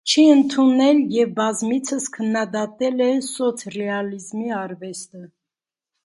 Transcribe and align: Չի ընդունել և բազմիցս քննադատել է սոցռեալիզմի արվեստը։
Չի 0.11 0.21
ընդունել 0.35 1.01
և 1.15 1.33
բազմիցս 1.39 2.07
քննադատել 2.15 3.03
է 3.07 3.09
սոցռեալիզմի 3.25 4.49
արվեստը։ 4.61 5.23